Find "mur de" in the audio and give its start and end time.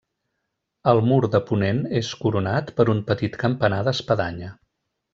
1.09-1.41